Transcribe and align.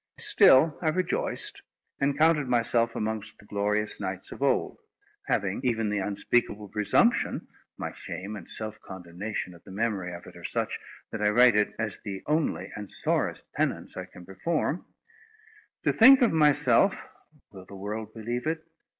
Still 0.19 0.79
I 0.81 0.87
rejoiced, 0.89 1.61
and 1.99 2.17
counted 2.17 2.47
myself 2.47 2.95
amongst 2.95 3.37
the 3.37 3.45
glorious 3.45 3.99
knights 3.99 4.31
of 4.31 4.41
old; 4.41 4.79
having 5.27 5.61
even 5.63 5.91
the 5.91 5.99
unspeakable 5.99 6.69
presumption—my 6.69 7.91
shame 7.91 8.35
and 8.35 8.49
self 8.49 8.79
condemnation 8.81 9.53
at 9.53 9.63
the 9.63 9.69
memory 9.69 10.11
of 10.15 10.25
it 10.25 10.35
are 10.35 10.43
such, 10.43 10.79
that 11.11 11.21
I 11.21 11.29
write 11.29 11.55
it 11.55 11.75
as 11.77 11.99
the 11.99 12.23
only 12.25 12.71
and 12.75 12.89
sorest 12.91 13.45
penance 13.53 13.95
I 13.95 14.05
can 14.05 14.25
perform—to 14.25 15.93
think 15.93 16.23
of 16.23 16.31
myself 16.33 16.95
(will 17.51 17.65
the 17.67 17.75
world 17.75 18.11
believe 18.11 18.47
it?) 18.47 18.63